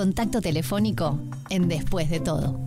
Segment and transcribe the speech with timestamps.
[0.00, 2.58] contacto telefónico en Después de todo.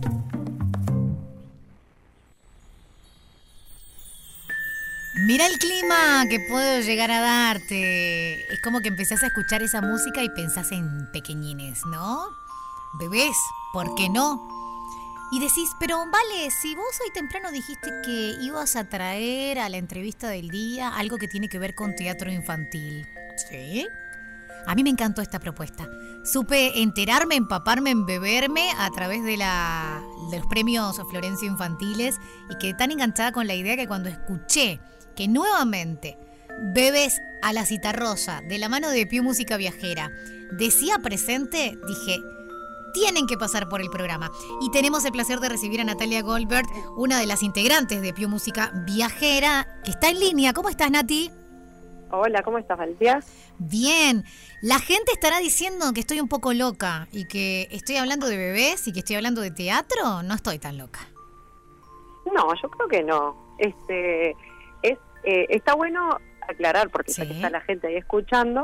[5.26, 8.34] Mira el clima que puedo llegar a darte.
[8.52, 12.24] Es como que empezás a escuchar esa música y pensás en pequeñines, ¿no?
[13.00, 13.36] Bebés,
[13.72, 14.48] ¿por qué no?
[15.32, 19.78] Y decís, pero vale, si vos hoy temprano dijiste que ibas a traer a la
[19.78, 23.08] entrevista del día algo que tiene que ver con teatro infantil.
[23.50, 23.88] ¿Sí?
[24.66, 25.88] A mí me encantó esta propuesta.
[26.24, 32.16] Supe enterarme, empaparme, embeberme a través de, los premios Florencio Infantiles
[32.50, 34.80] y quedé tan enganchada con la idea que cuando escuché
[35.16, 36.18] que nuevamente
[36.74, 40.10] Bebes a la cita rosa de la mano de Piu Música Viajera
[40.52, 42.20] decía presente, dije,
[42.94, 44.30] tienen que pasar por el programa.
[44.62, 48.28] Y tenemos el placer de recibir a Natalia Goldberg, una de las integrantes de Piu
[48.28, 50.52] Música Viajera, que está en línea.
[50.54, 51.30] ¿Cómo estás, Nati?
[52.16, 53.20] Hola, ¿cómo estás, Valencia?
[53.58, 54.24] Bien.
[54.62, 58.86] La gente estará diciendo que estoy un poco loca y que estoy hablando de bebés
[58.86, 60.22] y que estoy hablando de teatro.
[60.22, 61.00] No estoy tan loca.
[62.32, 63.56] No, yo creo que no.
[63.58, 64.30] Este,
[64.82, 66.16] es, eh, está bueno
[66.48, 68.62] aclarar, porque está la gente ahí escuchando,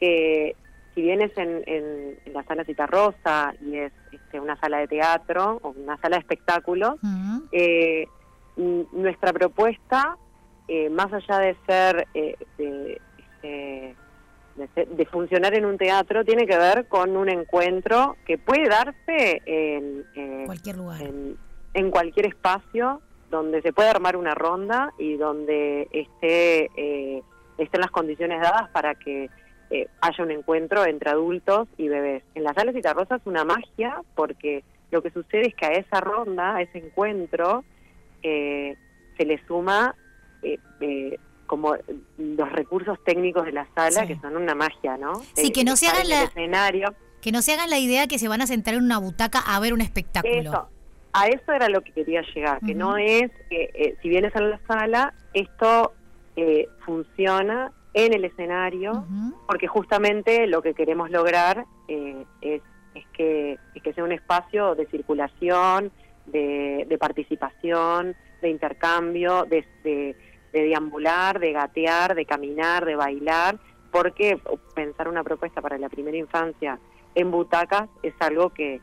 [0.00, 0.56] que
[0.94, 5.70] si vienes en, en, la sala Citarrosa y es este, una sala de teatro o
[5.70, 6.96] una sala de espectáculos,
[7.52, 8.06] eh,
[8.56, 10.16] nuestra propuesta,
[10.68, 13.94] eh, más allá de ser eh, este,
[14.86, 20.46] de, funcionar en un teatro, tiene que ver con un encuentro que puede darse en
[20.46, 21.02] cualquier lugar,
[21.74, 26.70] en, cualquier espacio donde se puede armar una ronda y donde esté
[27.58, 29.30] estén las condiciones dadas para que
[29.70, 32.22] eh, haya un encuentro entre adultos y bebés.
[32.34, 36.00] En las salas citarrosas es una magia porque lo que sucede es que a esa
[36.00, 37.64] ronda, a ese encuentro,
[38.22, 38.76] eh,
[39.16, 39.94] se le suma
[40.80, 41.76] eh, como
[42.18, 45.22] los recursos técnicos de la sala que son una magia, ¿no?
[45.34, 46.94] Sí, que no se hagan la escenario.
[47.20, 49.60] que no se hagan la idea que se van a sentar en una butaca a
[49.60, 50.68] ver un espectáculo.
[51.12, 54.60] a eso era lo que quería llegar, que no es que si vienes a la
[54.66, 55.92] sala, esto
[56.84, 59.06] funciona en el escenario,
[59.46, 62.60] porque justamente lo que queremos lograr eh, es,
[63.14, 65.90] que, que sea un espacio de circulación,
[66.26, 70.14] de, participación, de intercambio, de, de,
[70.62, 73.58] deambular, de gatear, de caminar, de bailar,
[73.90, 74.40] porque
[74.74, 76.78] pensar una propuesta para la primera infancia
[77.14, 78.80] en butacas es algo que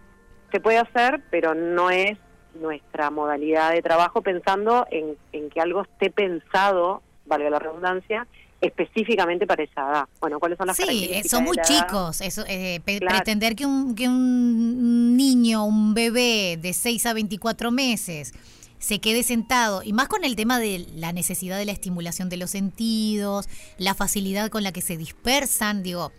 [0.52, 2.18] se puede hacer, pero no es
[2.56, 8.28] nuestra modalidad de trabajo pensando en, en que algo esté pensado, valga la redundancia,
[8.64, 10.06] específicamente para esa edad.
[10.20, 12.22] Bueno, ¿cuáles son las Sí, eh, son muy chicos.
[12.22, 18.34] Eso, eh, Pretender que un, que un niño, un bebé de 6 a 24 meses
[18.84, 22.36] se quede sentado, y más con el tema de la necesidad de la estimulación de
[22.36, 26.12] los sentidos, la facilidad con la que se dispersan, digo,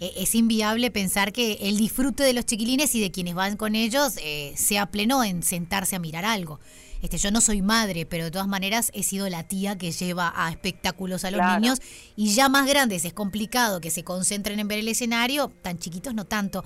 [0.00, 3.76] e, es inviable pensar que el disfrute de los chiquilines y de quienes van con
[3.76, 6.58] ellos eh, sea pleno en sentarse a mirar algo.
[7.00, 10.32] Este, yo no soy madre, pero de todas maneras he sido la tía que lleva
[10.34, 11.78] a espectáculos a los niños
[12.16, 16.12] y ya más grandes es complicado que se concentren en ver el escenario, tan chiquitos
[16.12, 16.64] no tanto.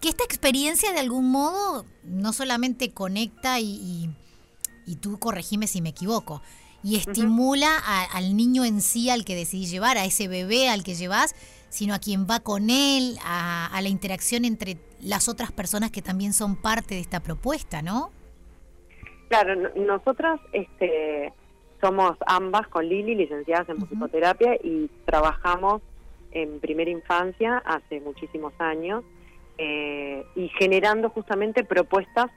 [0.00, 4.10] Que esta experiencia de algún modo no solamente conecta y, y,
[4.96, 6.42] tú corregime si me equivoco,
[6.82, 7.76] y estimula
[8.12, 11.34] al niño en sí al que decidís llevar, a ese bebé al que llevas,
[11.68, 16.02] sino a quien va con él, a, a la interacción entre las otras personas que
[16.02, 18.10] también son parte de esta propuesta, ¿no?
[19.28, 21.32] Claro, nosotras este,
[21.80, 25.82] somos ambas con Lili, licenciadas en musicoterapia y trabajamos
[26.32, 29.04] en primera infancia hace muchísimos años
[29.58, 32.30] eh, y generando justamente propuestas,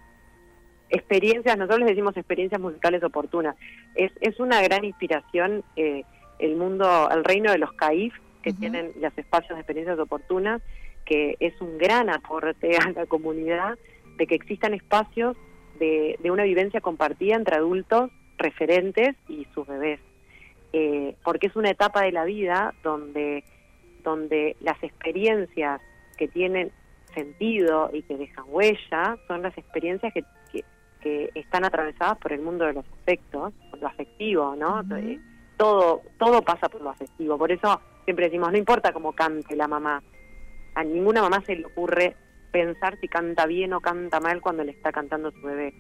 [0.92, 3.56] experiencias, nosotros les decimos experiencias musicales oportunas.
[3.96, 6.04] Es, es una gran inspiración eh,
[6.40, 10.62] el mundo, el reino de los CAIF, que tienen los espacios de experiencias oportunas,
[11.06, 13.78] que es un gran aporte a la comunidad
[14.18, 15.38] de que existan espacios
[15.80, 20.00] de, una vivencia compartida entre adultos, referentes y sus bebés.
[20.74, 23.44] Eh, porque es una etapa de la vida donde,
[24.04, 25.82] donde las experiencias
[26.18, 26.72] que tienen
[27.14, 30.64] sentido y que dejan huella son las experiencias que, que,
[31.04, 34.82] están atravesadas por el mundo de los afectos, por lo afectivo, ¿no?
[34.98, 35.20] Eh,
[35.58, 37.38] todo, todo pasa por lo afectivo.
[37.38, 40.02] Por eso siempre decimos, no importa cómo cante la mamá,
[40.76, 42.16] a ninguna mamá se le ocurre
[42.52, 45.74] pensar si canta bien o canta mal cuando le está cantando su bebé.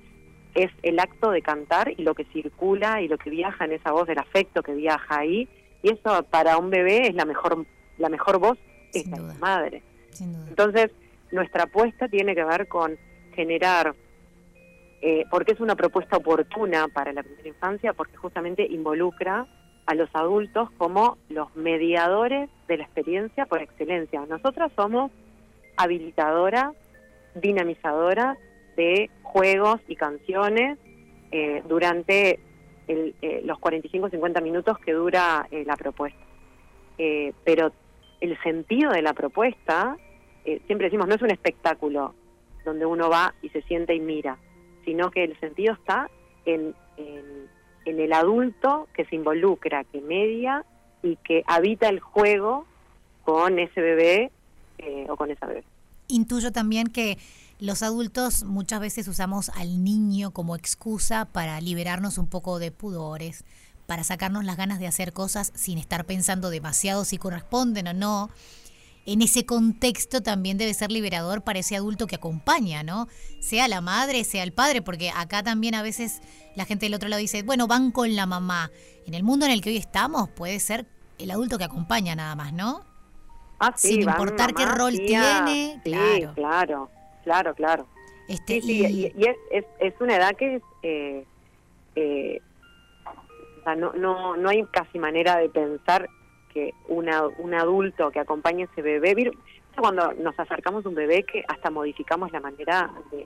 [0.54, 3.92] Es el acto de cantar y lo que circula y lo que viaja en esa
[3.92, 5.48] voz del afecto que viaja ahí.
[5.82, 7.66] Y eso para un bebé es la mejor,
[7.98, 8.58] la mejor voz,
[8.94, 9.82] es la madre.
[10.50, 10.92] Entonces,
[11.32, 12.98] nuestra apuesta tiene que ver con
[13.34, 13.96] generar,
[15.02, 19.48] eh, porque es una propuesta oportuna para la primera infancia, porque justamente involucra
[19.86, 24.24] a los adultos como los mediadores de la experiencia por excelencia.
[24.28, 25.12] Nosotras somos
[25.78, 26.74] habilitadora,
[27.36, 28.38] dinamizadora
[28.76, 30.78] de juegos y canciones
[31.32, 32.40] eh, durante
[32.88, 36.20] eh, los 45-50 minutos que dura eh, la propuesta.
[37.44, 37.72] pero
[38.20, 39.98] el sentido de la propuesta,
[40.68, 42.14] siempre decimos, no es un espectáculo
[42.64, 44.38] donde uno va y se siente y mira,
[44.86, 46.10] sino que el sentido está
[46.46, 46.76] en,
[47.86, 50.66] en el adulto que se involucra, que media
[51.04, 52.66] y que habita el juego
[53.24, 54.32] con ese bebé
[55.08, 55.64] o con esa bebé.
[56.08, 57.18] Intuyo también que
[57.60, 63.46] los adultos muchas veces usamos al niño como excusa para liberarnos un poco de pudores,
[63.86, 68.30] para sacarnos las ganas de hacer cosas sin estar pensando demasiado si corresponden o no.
[69.06, 73.08] En ese contexto también debe ser liberador para ese adulto que acompaña, ¿no?
[73.40, 76.22] Sea la madre, sea el padre, porque acá también a veces
[76.56, 78.70] la gente del otro lado dice, bueno, van con la mamá.
[79.08, 80.86] En el mundo en el que hoy estamos puede ser
[81.18, 82.84] el adulto que acompaña nada más, ¿no?
[83.60, 85.82] Ah, Sin importar qué rol tiene.
[85.84, 86.34] claro.
[86.36, 86.90] claro.
[87.24, 87.88] Claro, claro.
[88.28, 90.64] Este, y, es, es, una edad que es...
[90.84, 91.26] Eh,
[91.96, 92.42] eh,
[93.60, 96.10] o sea, no, no, no hay casi manera de pensar
[96.54, 99.32] que una, un adulto que acompañe a ese bebé...
[99.78, 103.26] Cuando nos acercamos a un bebé que hasta modificamos la manera de,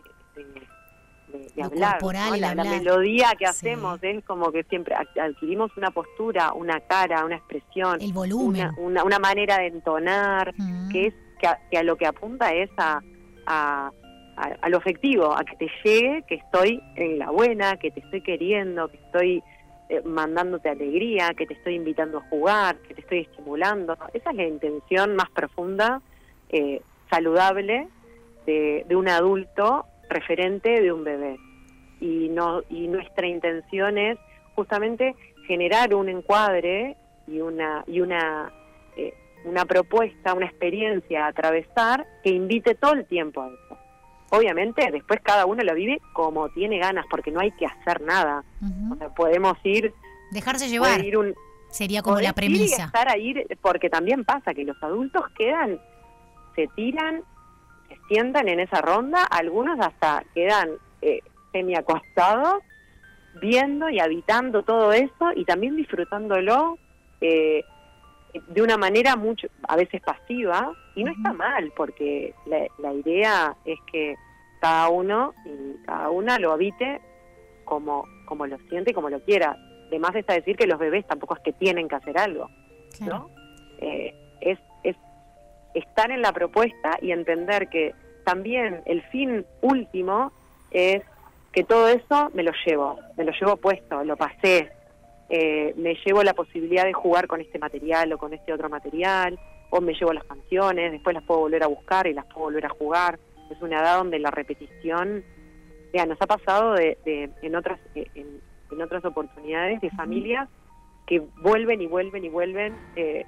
[1.55, 1.99] de, hablar,
[2.37, 7.99] la, melodía que hacemos es como que siempre adquirimos una postura, una cara, una expresión,
[7.99, 10.53] el volumen, una, una, manera de entonar,
[10.91, 13.01] que es que que a, lo que apunta es a,
[13.45, 13.91] a,
[14.61, 18.21] a, lo efectivo, a que te llegue que estoy en la buena, que te estoy
[18.21, 19.43] queriendo, que estoy
[19.89, 23.97] eh, mandándote alegría, que te estoy invitando a jugar, que te estoy estimulando.
[24.13, 26.01] Esa es la intención más profunda,
[26.49, 27.87] eh, saludable
[28.45, 31.37] de, un adulto referente de un bebé.
[31.99, 34.17] Y, no, y nuestra intención es
[34.53, 35.15] justamente
[35.47, 36.97] generar un encuadre
[37.27, 38.51] y una, y una
[38.97, 39.13] eh,
[39.45, 43.77] una propuesta, una experiencia a atravesar que invite todo el tiempo a eso.
[44.29, 48.43] Obviamente, después cada uno lo vive como tiene ganas, porque no hay que hacer nada.
[48.91, 49.93] O sea, podemos ir.
[50.31, 51.01] Dejarse llevar.
[51.69, 52.75] Sería como la premisa.
[52.75, 55.79] Ir estar ahí, porque también pasa que los adultos quedan,
[56.55, 57.21] se tiran,
[57.89, 60.69] se sientan en esa ronda, algunos hasta quedan
[61.01, 61.19] eh,
[61.51, 62.63] semi-acostados,
[63.41, 66.77] viendo y habitando todo eso y también disfrutándolo.
[67.21, 67.63] Eh,
[68.47, 73.77] de una manera mucho, a veces pasiva, y no está mal, porque la, idea es
[73.91, 74.15] que
[74.61, 77.01] cada uno y cada una lo habite
[77.65, 79.57] como, como lo siente y como lo quiera.
[79.87, 82.49] Además está decir que los bebés tampoco es que tienen que hacer algo,
[83.01, 83.29] ¿no?
[83.79, 84.95] Eh, es, es
[85.73, 87.93] estar en la propuesta y entender que
[88.23, 90.31] también el fin último
[90.71, 91.03] es
[91.51, 94.71] que todo eso me lo llevo, me lo llevo puesto, lo pasé,
[95.29, 99.39] eh, me llevo la posibilidad de jugar con este material o con este otro material,
[99.71, 102.65] o me llevo las canciones, después las puedo volver a buscar y las puedo volver
[102.65, 103.19] a jugar.
[103.49, 105.23] Es una edad donde la repetición,
[105.93, 106.97] ya nos ha pasado de,
[107.41, 110.49] en otras eh, en, otras oportunidades de familias
[111.07, 113.25] que vuelven y vuelven y vuelven eh,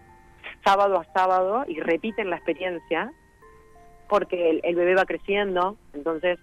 [0.66, 3.14] sábado a sábado y repiten la experiencia
[4.10, 6.38] porque el, bebé va creciendo, entonces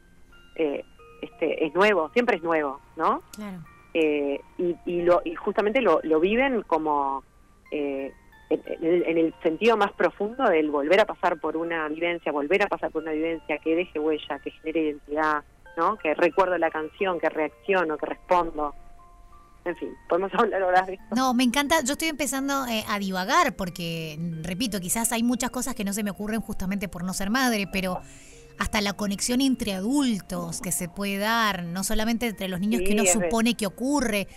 [0.56, 3.22] este es nuevo, siempre es nuevo, ¿no?
[3.36, 3.58] Claro.
[3.96, 7.22] Eh, y, lo, y justamente lo, lo viven como
[7.70, 8.12] eh,
[8.50, 12.90] en, el sentido más profundo del volver a pasar por una vivencia, volver a pasar
[12.90, 15.44] por una vivencia que deje huella, que genere identidad,
[15.76, 15.96] ¿no?
[15.96, 18.74] que recuerdo la canción, que reacciono, que respondo.
[19.64, 21.14] En fin, podemos hablar ahora de esto.
[21.14, 25.74] No, me encanta, yo estoy empezando eh, a divagar porque, repito, quizás hay muchas cosas
[25.74, 28.00] que no se me ocurren justamente por no ser madre, pero
[28.58, 32.92] hasta la conexión entre adultos que se puede dar, no solamente entre los niños que
[32.92, 34.28] uno supone que ocurre,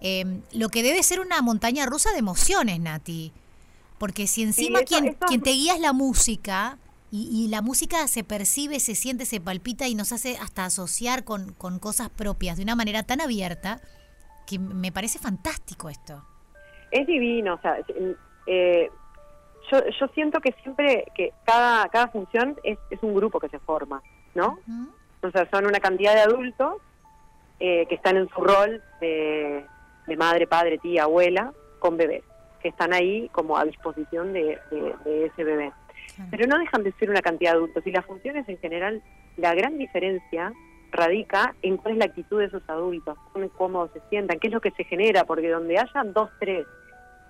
[0.00, 3.32] em, lo que debe ser una montaña rusa de emociones, Nati.
[3.98, 6.78] Porque si encima quien, quien te guía es la música,
[7.12, 11.54] y, la música se percibe, se siente, se palpita y nos hace hasta asociar con,
[11.54, 13.80] con cosas propias de una manera tan abierta,
[14.46, 16.22] que me parece fantástico esto.
[16.90, 17.78] Es divino, o sea,
[18.46, 18.90] eh,
[19.70, 23.58] yo, yo siento que siempre que cada, cada función es, es un grupo que se
[23.58, 24.02] forma,
[24.34, 24.58] ¿no?
[25.22, 26.76] O sea, son una cantidad de adultos
[27.58, 29.64] eh, que están en su rol de,
[30.16, 32.22] madre, padre, tía, abuela, con bebés,
[32.60, 35.72] que están ahí como a disposición de, de, ese bebé.
[36.30, 39.02] Pero no dejan de ser una cantidad de adultos y las funciones en general,
[39.36, 40.52] la gran diferencia
[40.92, 43.18] radica en cuál es la actitud de esos adultos,
[43.56, 46.66] cómo se sientan, qué es lo que se genera, porque donde hayan dos, tres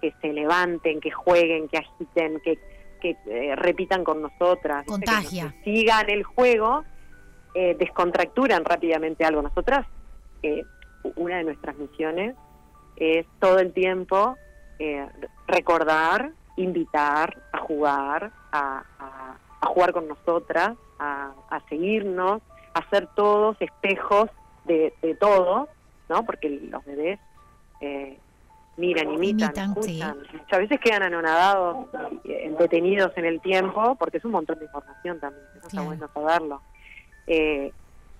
[0.00, 2.58] que se levanten, que jueguen, que agiten, que,
[3.00, 5.54] que eh, repitan con nosotras, Contagia.
[5.62, 6.84] que sigan el juego,
[7.54, 9.42] eh, descontracturan rápidamente algo.
[9.42, 9.86] Nosotras,
[10.42, 10.64] eh,
[11.16, 12.34] una de nuestras misiones
[12.96, 14.36] es todo el tiempo
[15.46, 21.32] recordar, invitar a jugar, a, jugar con nosotras, a,
[21.68, 22.42] seguirnos,
[22.74, 24.30] a ser todos espejos
[24.64, 25.68] de, todo,
[26.08, 26.24] ¿no?
[26.24, 27.18] Porque los bebés
[27.80, 28.18] eh,
[28.76, 30.16] miran, imitan, escuchan.
[30.32, 31.86] Muchas veces quedan anonadados,
[32.24, 36.08] eh, detenidos en el tiempo, porque es un montón de información también, eso está bueno
[36.12, 36.62] saberlo.
[37.26, 37.72] Eh,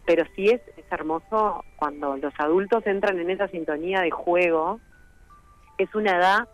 [0.04, 4.80] pero sí es, es hermoso cuando los adultos entran en esa sintonía de juego,
[5.78, 6.48] es una edad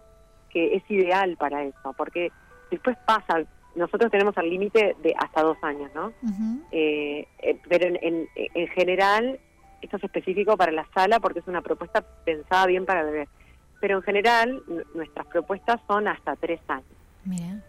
[0.51, 2.33] que es ideal para eso, porque
[2.71, 3.43] después pasa,
[3.75, 6.13] nosotros tenemos al límite de hasta dos años, ¿no?
[6.71, 7.27] Eh,
[7.69, 9.39] pero en, en, general,
[9.81, 13.29] esto es específico para la sala porque es una propuesta pensada bien para bebés
[13.83, 14.63] pero en general
[14.95, 16.87] nuestras propuestas son hasta tres años.
[17.25, 17.61] Mira.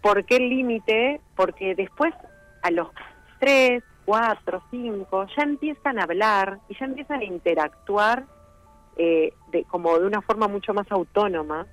[0.00, 1.20] ¿Por qué el límite?
[1.36, 2.14] Porque después
[2.62, 2.88] a los
[3.38, 8.24] tres, cuatro, cinco, ya empiezan a hablar y ya empiezan a interactuar
[8.96, 11.66] eh, de, como de una forma mucho más autónoma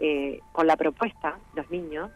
[0.00, 2.10] eh, con la propuesta, los niños,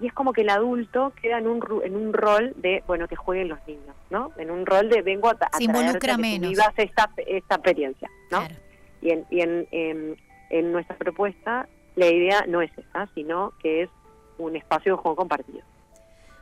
[0.00, 3.16] y es como que el adulto queda en un, en un rol de, bueno, que
[3.16, 4.32] jueguen los niños, ¿no?
[4.36, 6.50] En un rol de vengo a, a Se involucra menos.
[6.50, 8.40] vivas esta, esta experiencia, ¿no?
[8.40, 8.54] Claro.
[9.00, 10.16] Y, en, y en, em,
[10.50, 13.90] en nuestra propuesta la idea no es esa, sino que es
[14.38, 15.60] un espacio de juego compartido.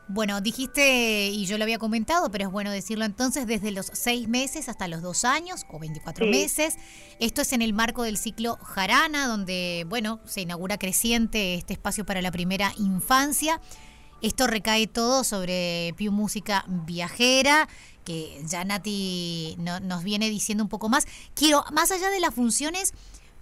[0.07, 4.29] Bueno, dijiste, y yo lo había comentado, pero es bueno decirlo entonces, desde los seis
[4.29, 6.77] meses hasta los dos años o 24 meses.
[7.21, 12.05] Esto es en el marco del ciclo Jarana, donde, bueno, se inaugura creciente este espacio
[12.05, 13.63] para la primera infancia.
[14.21, 17.67] Esto recae todo sobre Piu Música Viajera,
[18.05, 21.07] que ya Nati nos viene diciendo un poco más.
[21.35, 22.93] Quiero, más allá de las funciones,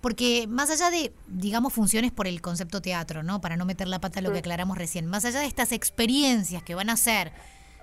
[0.02, 3.40] porque más allá de, digamos, funciones por el concepto teatro, ¿no?
[3.40, 6.62] Para no meter la pata a lo que aclaramos recién, más allá de estas experiencias
[6.64, 7.32] que van a ser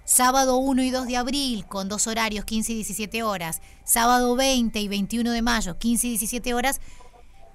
[0.03, 4.79] sábado 1 y 2 de abril con dos horarios, 15 y 17 horas, sábado 20
[4.79, 6.81] y 21 de mayo, 15 y 17 horas,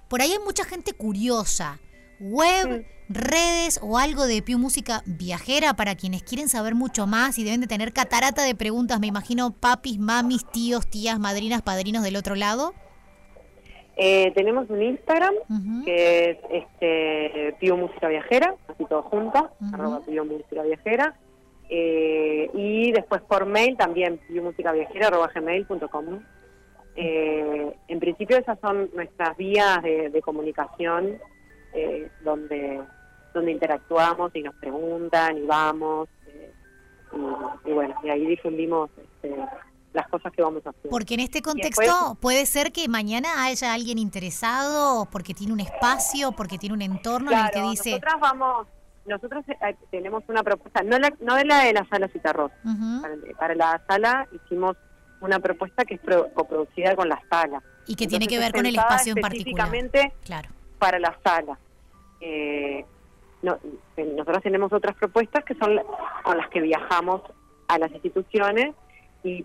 [0.08, 1.78] por ahí hay mucha gente curiosa.
[2.20, 7.44] Web, redes o algo de Piu Música Viajera para quienes quieren saber mucho más y
[7.44, 12.16] deben de tener catarata de preguntas, me imagino, papis, mamis, tíos, tías, madrinas, padrinos del
[12.16, 12.72] otro lado.
[13.96, 15.34] Eh, tenemos un Instagram
[15.84, 21.14] que es este Pío Música Viajera, así todo junto, arroba Pío Música Viajera.
[21.68, 26.20] Eh, y después por mail también Viajera arroba gmail.com.
[26.96, 31.18] Eh, en principio esas son nuestras vías de, comunicación
[31.72, 32.80] eh, donde
[33.32, 39.34] donde interactuamos y nos preguntan y vamos y, y, bueno y ahí difundimos este,
[39.94, 40.90] las cosas que vamos a hacer.
[40.90, 46.32] Porque en este contexto puede ser que mañana haya alguien interesado, porque tiene un espacio,
[46.32, 47.90] porque tiene un entorno en el que dice...
[47.90, 48.66] Nosotras vamos,
[49.06, 52.50] nosotros eh, tenemos una propuesta, no, la, no de la de la sala Citarros,
[53.38, 54.76] para, la sala hicimos
[55.20, 56.00] una propuesta que es
[56.34, 57.62] coproducida con la sala.
[57.86, 59.70] Y que tiene que ver con el espacio en particular.
[60.24, 60.48] claro.
[60.78, 61.56] para la sala.
[62.20, 62.84] Eh,
[63.42, 63.58] no,
[63.96, 65.78] nosotros tenemos otras propuestas que son
[66.24, 67.20] con las que viajamos
[67.68, 68.74] a las instituciones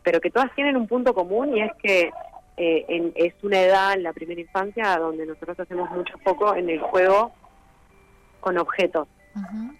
[0.03, 2.11] pero que todas tienen un punto común y es que
[2.57, 6.79] eh, es una edad en la primera infancia donde nosotros hacemos mucho foco en el
[6.81, 7.31] juego
[8.41, 9.07] con objetos,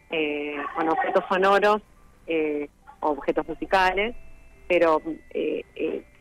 [0.10, 1.82] eh, con objetos sonoros,
[2.28, 2.70] eh,
[3.02, 4.16] objetos musicales,
[4.68, 5.02] pero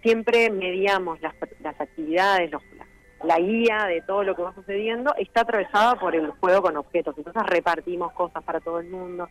[0.02, 1.34] siempre mediamos las,
[1.78, 2.50] actividades,
[3.22, 7.16] la, guía de todo lo que va sucediendo está atravesada por el juego con objetos.
[7.18, 9.28] Entonces repartimos cosas para todo el mundo.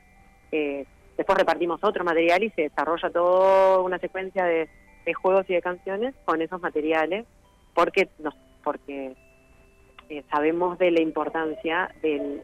[0.51, 0.85] Eh,
[1.17, 4.69] Después repartimos otro material y se desarrolla toda una secuencia de,
[5.21, 7.25] juegos y de canciones con esos materiales,
[7.73, 9.15] porque nos, porque
[10.09, 12.43] eh, sabemos de la importancia del,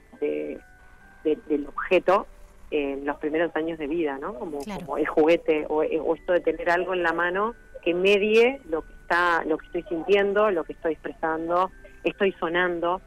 [1.23, 2.25] del objeto
[2.73, 4.33] en los primeros años de vida, ¿no?
[4.33, 4.59] Como,
[4.97, 7.53] el juguete o, esto de tener algo en la mano
[7.83, 11.69] que medie lo que está, lo que estoy sintiendo, lo que estoy expresando,
[12.03, 13.01] estoy sonando,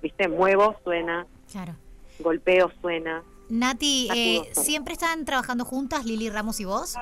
[0.00, 1.74] viste, muevo, suena, claro.
[2.20, 3.22] golpeo, suena.
[3.50, 6.96] Nati, eh, ¿siempre están trabajando juntas Lili Ramos y vos?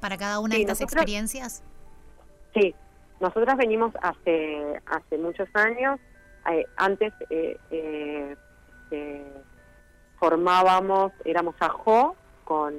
[0.00, 1.62] ¿Para cada una de estas experiencias?
[2.54, 2.74] Sí,
[3.20, 6.00] nosotras venimos hace, hace muchos años.
[6.50, 8.34] Eh, antes eh, eh,
[10.18, 12.74] formábamos, éramos AJO con,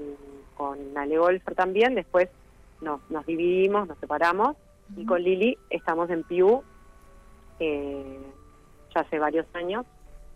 [0.57, 2.27] con Ale Golfer también, después
[2.81, 4.57] nos, nos dividimos, nos separamos
[4.97, 6.63] y con Lili estamos en Piu
[7.59, 9.85] ya hace varios años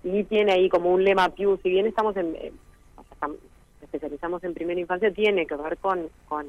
[0.06, 2.38] y tiene ahí como un lema Piu, si bien estamos en,
[3.82, 6.46] especializamos en primera infancia, tiene que ver con, con,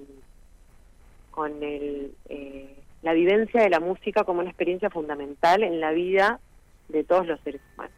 [1.31, 6.39] con el, eh, la vivencia de la música como una experiencia fundamental en la vida
[6.89, 7.97] de todos los seres humanos.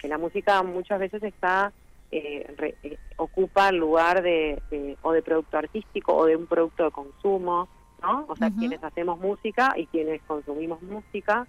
[0.00, 1.72] Que la música muchas veces está
[2.12, 4.62] eh, eh, ocupa el lugar de,
[5.02, 7.68] o de producto artístico o de un producto de consumo,
[8.00, 8.26] ¿no?
[8.28, 11.48] O sea, quienes hacemos música y quienes consumimos música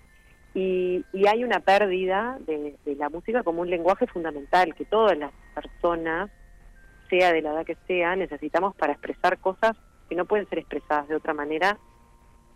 [0.53, 6.29] y, hay una pérdida de, la música como un lenguaje fundamental, que todas las personas
[7.09, 9.75] sea de la edad que sea, necesitamos para expresar cosas
[10.09, 11.77] que no pueden ser expresadas de otra manera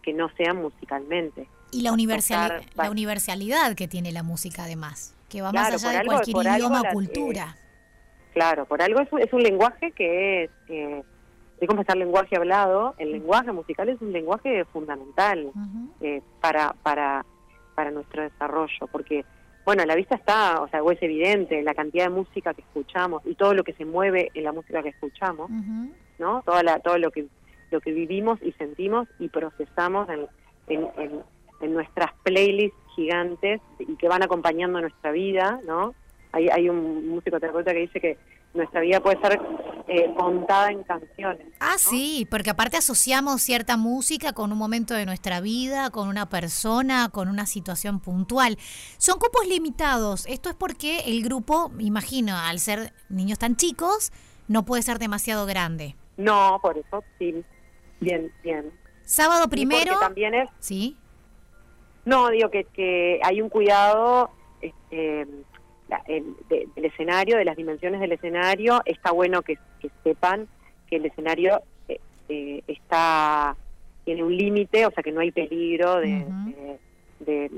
[0.04, 1.48] que no sean musicalmente.
[1.72, 6.06] Y la, universal, la universalidad que tiene la música además, que va más allá de
[6.06, 7.58] cualquier idioma o cultura.
[8.34, 11.04] claro, por algo es, es un lenguaje que es, eh,
[11.68, 15.52] como está el lenguaje hablado, el lenguaje musical es un lenguaje fundamental
[16.00, 17.26] eh, para, para,
[17.78, 19.24] para nuestro desarrollo, porque
[19.64, 23.36] bueno, la vista está, o sea, es evidente la cantidad de música que escuchamos y
[23.36, 25.52] todo lo que se mueve en la música que escuchamos,
[26.18, 26.42] ¿no?
[26.42, 27.28] Toda la, todo lo que
[27.70, 30.26] lo que vivimos y sentimos y procesamos en,
[30.70, 31.22] en,
[31.62, 35.94] en, nuestras playlists gigantes y que van acompañando nuestra vida, ¿no?
[36.32, 38.18] Hay, hay un músico terapeuta que dice que
[38.58, 39.40] nuestra vida puede ser
[39.88, 41.48] eh, contada en canciones.
[41.60, 46.28] Ah, sí, porque aparte asociamos cierta música con un momento de nuestra vida, con una
[46.28, 48.58] persona, con una situación puntual.
[48.98, 50.26] Son cupos limitados.
[50.28, 54.12] Esto es porque el grupo, imagino, al ser niños tan chicos,
[54.48, 55.96] no puede ser demasiado grande.
[56.18, 57.44] No, por eso sí.
[58.00, 58.72] Bien, bien.
[59.04, 59.98] Sábado primero.
[60.00, 60.50] también es.
[60.60, 60.98] Sí.
[62.04, 65.28] No, digo que, que hay un cuidado este,
[66.08, 68.82] del escenario, de las dimensiones del escenario.
[68.86, 69.58] Está bueno que,
[70.04, 70.48] sepan
[70.90, 73.56] que el escenario eh, eh, está
[74.04, 76.26] tiene un límite, o sea que no hay peligro de,
[77.20, 77.52] de,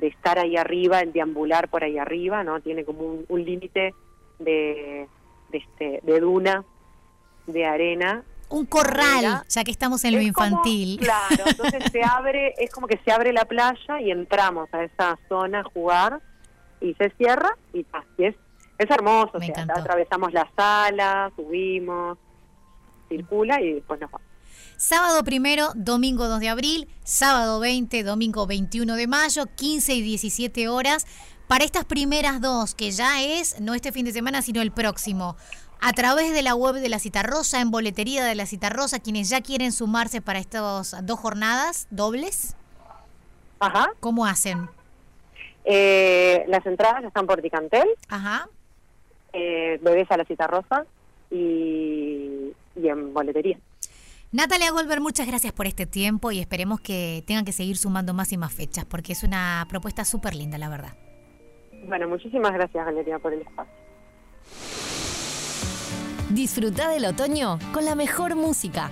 [0.00, 2.60] estar ahí arriba, el deambular por ahí arriba, ¿no?
[2.60, 3.94] Tiene como un, límite
[4.40, 5.06] de,
[5.50, 6.64] de, este, de duna,
[7.46, 10.98] de arena, un corral, ya que estamos en lo infantil.
[10.98, 15.18] claro, entonces se abre, es como que se abre la playa y entramos a esa
[15.28, 16.20] zona a jugar
[16.80, 17.86] y se cierra y,
[18.18, 18.34] es,
[18.78, 19.32] es hermoso.
[19.34, 22.18] o sea, atravesamos la sala, subimos,
[23.08, 24.26] circula y después nos vamos.
[24.76, 30.68] Sábado primero, domingo 2 de abril, sábado 20, domingo 21 de mayo, 15 y 17
[30.68, 31.06] horas.
[31.48, 35.36] Para estas primeras dos, que ya es no este fin de semana, sino el próximo
[35.80, 39.40] a través de la web de la Citarrosa, en boletería de la Citarrosa, quienes ya
[39.40, 42.56] quieren sumarse para estas dos jornadas dobles?
[43.60, 43.90] Ajá.
[44.00, 44.68] ¿Cómo hacen?
[45.70, 47.86] Eh, las entradas están por Ticantel.
[48.08, 48.48] Ajá.
[49.34, 50.86] Eh, bebés a la Citarrosa
[51.30, 53.58] y, y en boletería.
[54.32, 58.32] Natalia Goldberg, muchas gracias por este tiempo y esperemos que tengan que seguir sumando más
[58.32, 60.94] y más fechas porque es una propuesta súper linda, la verdad.
[61.86, 63.72] Bueno, muchísimas gracias, Valeria, por el espacio.
[66.30, 68.90] Disfruta del otoño con la mejor música.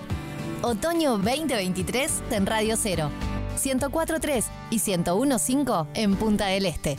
[0.62, 3.10] Otoño 2023 en Radio 0.
[3.56, 6.96] 104.3 y 101.5 en Punta del Este.